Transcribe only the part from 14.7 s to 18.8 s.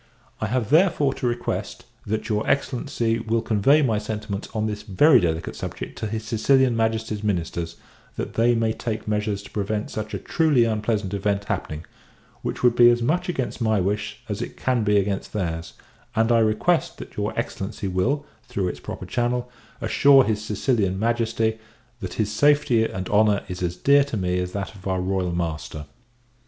be against their's: and I request that your Excellency will, through its